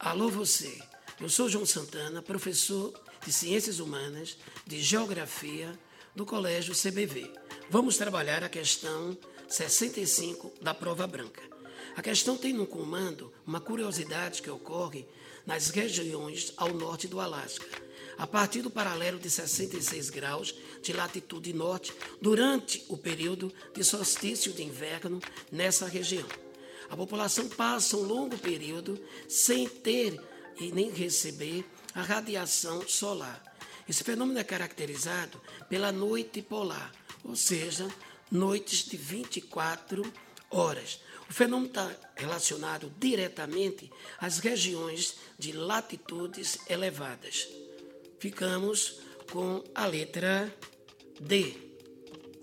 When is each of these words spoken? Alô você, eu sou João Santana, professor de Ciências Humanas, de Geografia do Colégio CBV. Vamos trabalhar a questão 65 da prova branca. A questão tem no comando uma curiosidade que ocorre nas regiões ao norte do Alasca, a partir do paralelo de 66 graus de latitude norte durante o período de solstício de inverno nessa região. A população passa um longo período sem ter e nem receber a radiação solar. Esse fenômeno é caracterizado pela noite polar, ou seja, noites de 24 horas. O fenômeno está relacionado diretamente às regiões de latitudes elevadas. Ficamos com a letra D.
Alô 0.00 0.28
você, 0.28 0.78
eu 1.20 1.28
sou 1.28 1.48
João 1.48 1.66
Santana, 1.66 2.22
professor 2.22 2.94
de 3.26 3.32
Ciências 3.32 3.80
Humanas, 3.80 4.38
de 4.64 4.80
Geografia 4.80 5.76
do 6.14 6.24
Colégio 6.24 6.72
CBV. 6.72 7.28
Vamos 7.68 7.96
trabalhar 7.96 8.44
a 8.44 8.48
questão 8.48 9.18
65 9.48 10.52
da 10.62 10.72
prova 10.72 11.04
branca. 11.04 11.42
A 11.96 12.00
questão 12.00 12.36
tem 12.36 12.52
no 12.52 12.64
comando 12.64 13.32
uma 13.44 13.60
curiosidade 13.60 14.40
que 14.40 14.48
ocorre 14.48 15.04
nas 15.44 15.70
regiões 15.70 16.52
ao 16.56 16.72
norte 16.72 17.08
do 17.08 17.18
Alasca, 17.18 17.66
a 18.16 18.26
partir 18.26 18.62
do 18.62 18.70
paralelo 18.70 19.18
de 19.18 19.28
66 19.28 20.10
graus 20.10 20.54
de 20.80 20.92
latitude 20.92 21.52
norte 21.52 21.92
durante 22.22 22.84
o 22.88 22.96
período 22.96 23.52
de 23.74 23.82
solstício 23.82 24.52
de 24.52 24.62
inverno 24.62 25.18
nessa 25.50 25.88
região. 25.88 26.28
A 26.90 26.96
população 26.96 27.48
passa 27.48 27.96
um 27.96 28.02
longo 28.02 28.38
período 28.38 28.98
sem 29.28 29.68
ter 29.68 30.20
e 30.58 30.72
nem 30.72 30.90
receber 30.90 31.64
a 31.94 32.02
radiação 32.02 32.86
solar. 32.88 33.42
Esse 33.88 34.04
fenômeno 34.04 34.38
é 34.38 34.44
caracterizado 34.44 35.40
pela 35.68 35.90
noite 35.90 36.42
polar, 36.42 36.92
ou 37.24 37.36
seja, 37.36 37.88
noites 38.30 38.84
de 38.84 38.96
24 38.96 40.02
horas. 40.50 41.00
O 41.28 41.32
fenômeno 41.32 41.68
está 41.68 41.90
relacionado 42.16 42.92
diretamente 42.98 43.90
às 44.18 44.38
regiões 44.38 45.16
de 45.38 45.52
latitudes 45.52 46.58
elevadas. 46.68 47.48
Ficamos 48.18 49.00
com 49.30 49.62
a 49.74 49.86
letra 49.86 50.52
D. 51.20 51.67